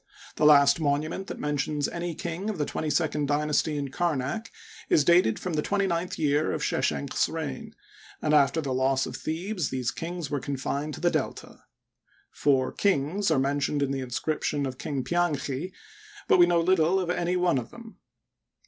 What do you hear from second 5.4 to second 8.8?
the twenty ninth year of Sheshenq's reign; and after the